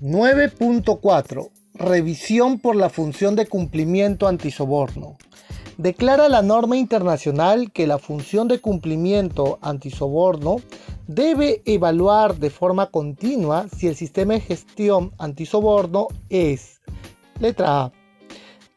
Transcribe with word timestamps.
9.4 0.00 1.50
Revisión 1.74 2.60
por 2.60 2.76
la 2.76 2.88
función 2.88 3.34
de 3.34 3.46
cumplimiento 3.46 4.28
antisoborno. 4.28 5.16
Declara 5.76 6.28
la 6.28 6.40
norma 6.40 6.76
internacional 6.76 7.72
que 7.72 7.88
la 7.88 7.98
función 7.98 8.46
de 8.46 8.60
cumplimiento 8.60 9.58
antisoborno 9.60 10.56
debe 11.08 11.62
evaluar 11.64 12.36
de 12.36 12.50
forma 12.50 12.90
continua 12.90 13.66
si 13.76 13.88
el 13.88 13.96
sistema 13.96 14.34
de 14.34 14.40
gestión 14.40 15.12
antisoborno 15.18 16.06
es, 16.28 16.80
letra 17.40 17.82
A, 17.82 17.92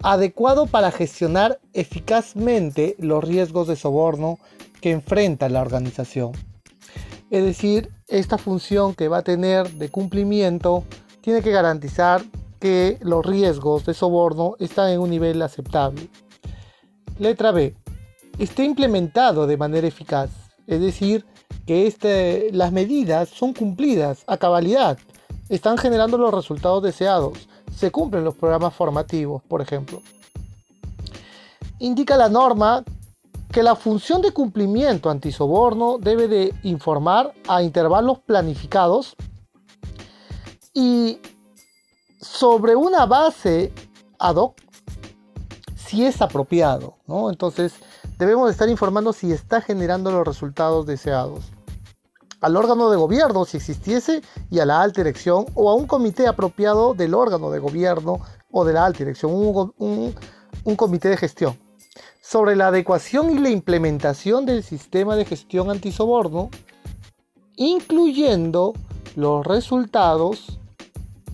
adecuado 0.01 0.65
para 0.65 0.91
gestionar 0.91 1.59
eficazmente 1.73 2.95
los 2.97 3.23
riesgos 3.23 3.67
de 3.67 3.75
soborno 3.75 4.39
que 4.79 4.89
enfrenta 4.89 5.49
la 5.49 5.61
organización. 5.61 6.31
Es 7.29 7.43
decir, 7.43 7.91
esta 8.07 8.37
función 8.37 8.93
que 8.95 9.07
va 9.07 9.19
a 9.19 9.23
tener 9.23 9.71
de 9.71 9.89
cumplimiento 9.89 10.83
tiene 11.21 11.41
que 11.41 11.51
garantizar 11.51 12.23
que 12.59 12.97
los 13.01 13.25
riesgos 13.25 13.85
de 13.85 13.93
soborno 13.93 14.55
están 14.59 14.89
en 14.89 14.99
un 14.99 15.09
nivel 15.09 15.41
aceptable. 15.41 16.09
Letra 17.19 17.51
B. 17.51 17.75
Esté 18.37 18.63
implementado 18.63 19.47
de 19.47 19.57
manera 19.57 19.87
eficaz, 19.87 20.29
es 20.67 20.81
decir, 20.81 21.25
que 21.65 21.87
este, 21.87 22.49
las 22.51 22.71
medidas 22.71 23.29
son 23.29 23.53
cumplidas 23.53 24.23
a 24.27 24.37
cabalidad, 24.37 24.97
están 25.49 25.77
generando 25.77 26.17
los 26.17 26.33
resultados 26.33 26.81
deseados, 26.81 27.47
se 27.75 27.91
cumplen 27.91 28.23
los 28.23 28.35
programas 28.35 28.73
formativos, 28.73 29.43
por 29.43 29.61
ejemplo. 29.61 30.01
Indica 31.79 32.15
la 32.15 32.29
norma 32.29 32.83
que 33.51 33.63
la 33.63 33.75
función 33.75 34.21
de 34.21 34.31
cumplimiento 34.31 35.09
antisoborno 35.09 35.97
debe 35.99 36.27
de 36.27 36.53
informar 36.63 37.33
a 37.47 37.61
intervalos 37.61 38.19
planificados 38.19 39.15
y 40.73 41.19
sobre 42.19 42.75
una 42.75 43.05
base 43.05 43.73
ad 44.19 44.35
hoc 44.35 44.55
si 45.75 46.05
es 46.05 46.21
apropiado, 46.21 46.95
¿no? 47.05 47.29
Entonces, 47.29 47.73
debemos 48.17 48.49
estar 48.49 48.69
informando 48.69 49.11
si 49.11 49.33
está 49.33 49.59
generando 49.59 50.09
los 50.09 50.25
resultados 50.25 50.85
deseados. 50.85 51.51
Al 52.39 52.55
órgano 52.55 52.89
de 52.89 52.95
gobierno, 52.95 53.43
si 53.43 53.57
existiese, 53.57 54.21
y 54.49 54.59
a 54.59 54.65
la 54.65 54.81
alta 54.81 55.01
dirección, 55.01 55.47
o 55.53 55.69
a 55.69 55.75
un 55.75 55.87
comité 55.87 56.27
apropiado 56.27 56.93
del 56.93 57.13
órgano 57.13 57.51
de 57.51 57.59
gobierno 57.59 58.21
o 58.51 58.63
de 58.63 58.73
la 58.73 58.85
alta 58.85 58.99
dirección, 58.99 59.33
un, 59.33 60.15
un 60.63 60.75
comité 60.77 61.09
de 61.09 61.17
gestión. 61.17 61.59
Sobre 62.21 62.55
la 62.55 62.67
adecuación 62.67 63.31
y 63.31 63.39
la 63.39 63.49
implementación 63.49 64.45
del 64.45 64.63
sistema 64.63 65.17
de 65.17 65.25
gestión 65.25 65.69
antisoborno, 65.69 66.49
incluyendo 67.57 68.73
los 69.17 69.45
resultados 69.45 70.60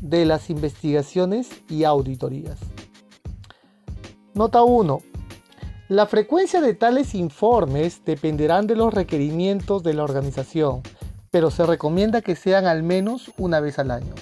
de 0.01 0.25
las 0.25 0.49
investigaciones 0.49 1.49
y 1.69 1.83
auditorías. 1.83 2.59
Nota 4.33 4.63
1. 4.63 5.01
La 5.89 6.05
frecuencia 6.05 6.61
de 6.61 6.73
tales 6.73 7.15
informes 7.15 8.03
dependerán 8.05 8.67
de 8.67 8.75
los 8.75 8.93
requerimientos 8.93 9.83
de 9.83 9.93
la 9.93 10.03
organización, 10.03 10.81
pero 11.31 11.49
se 11.49 11.65
recomienda 11.65 12.21
que 12.21 12.35
sean 12.35 12.65
al 12.65 12.83
menos 12.83 13.31
una 13.37 13.59
vez 13.59 13.79
al 13.79 13.91
año. 13.91 14.13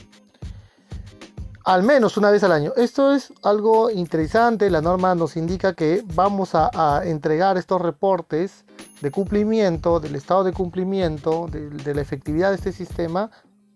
Al 1.64 1.82
menos 1.82 2.18
una 2.18 2.30
vez 2.30 2.44
al 2.44 2.52
año. 2.52 2.72
Esto 2.78 3.12
es 3.12 3.34
algo 3.42 3.90
interesante. 3.90 4.70
La 4.70 4.82
norma 4.82 5.16
nos 5.16 5.36
indica 5.36 5.74
que 5.74 6.04
vamos 6.14 6.52
a, 6.54 7.02
entregar 7.04 7.58
estos 7.58 7.82
reportes 7.82 8.66
de 9.02 9.10
cumplimiento, 9.10 10.00
del 10.00 10.16
estado 10.16 10.44
de 10.44 10.54
cumplimiento, 10.54 11.48
de 11.52 11.96
la 11.96 12.02
efectividad 12.02 12.50
de 12.50 12.58
este 12.58 12.72
sistema, 12.72 13.32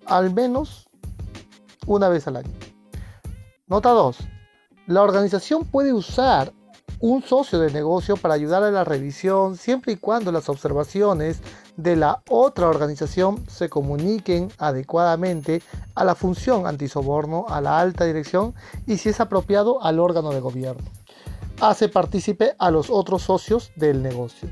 al 0.05 0.31
menos 0.31 0.88
una 1.89 2.07
vez 2.07 2.27
al 2.27 2.37
año. 2.37 2.51
Nota 3.67 3.89
2. 3.89 4.17
La 4.87 5.01
organización 5.01 5.65
puede 5.65 5.91
usar 5.91 6.53
un 6.99 7.23
socio 7.23 7.59
de 7.59 7.71
negocio 7.71 8.17
para 8.17 8.33
ayudar 8.33 8.63
a 8.63 8.71
la 8.71 8.83
revisión 8.83 9.55
siempre 9.57 9.93
y 9.93 9.95
cuando 9.95 10.31
las 10.31 10.49
observaciones 10.49 11.41
de 11.77 11.95
la 11.95 12.21
otra 12.29 12.67
organización 12.67 13.45
se 13.49 13.69
comuniquen 13.69 14.51
adecuadamente 14.57 15.61
a 15.95 16.03
la 16.03 16.15
función 16.15 16.67
antisoborno, 16.67 17.45
a 17.47 17.61
la 17.61 17.79
alta 17.79 18.05
dirección 18.05 18.53
y 18.85 18.97
si 18.97 19.09
es 19.09 19.19
apropiado 19.19 19.81
al 19.81 19.99
órgano 19.99 20.31
de 20.31 20.41
gobierno. 20.41 20.89
Hace 21.61 21.89
partícipe 21.89 22.55
a 22.59 22.69
los 22.71 22.89
otros 22.89 23.23
socios 23.23 23.71
del 23.75 24.03
negocio. 24.03 24.49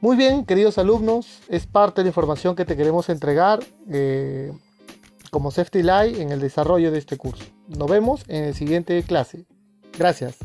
Muy 0.00 0.16
bien, 0.16 0.44
queridos 0.44 0.78
alumnos, 0.78 1.42
es 1.48 1.66
parte 1.66 2.00
de 2.00 2.04
la 2.04 2.10
información 2.10 2.54
que 2.54 2.64
te 2.64 2.76
queremos 2.76 3.08
entregar. 3.08 3.60
Eh, 3.90 4.52
como 5.34 5.50
Safety 5.50 5.82
Light 5.82 6.20
en 6.20 6.30
el 6.30 6.38
desarrollo 6.38 6.92
de 6.92 6.98
este 6.98 7.16
curso. 7.16 7.42
Nos 7.66 7.90
vemos 7.90 8.22
en 8.28 8.44
el 8.44 8.54
siguiente 8.54 9.02
clase. 9.02 9.46
Gracias. 9.98 10.38